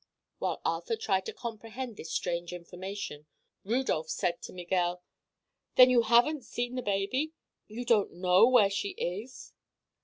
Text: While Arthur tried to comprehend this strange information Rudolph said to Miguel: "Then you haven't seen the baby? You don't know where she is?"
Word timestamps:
While 0.39 0.61
Arthur 0.65 0.95
tried 0.95 1.27
to 1.27 1.31
comprehend 1.33 1.95
this 1.95 2.11
strange 2.11 2.53
information 2.53 3.27
Rudolph 3.63 4.09
said 4.09 4.41
to 4.41 4.51
Miguel: 4.51 5.03
"Then 5.75 5.91
you 5.91 6.01
haven't 6.01 6.43
seen 6.43 6.73
the 6.73 6.81
baby? 6.81 7.33
You 7.67 7.85
don't 7.85 8.13
know 8.13 8.47
where 8.49 8.71
she 8.71 8.95
is?" 8.97 9.53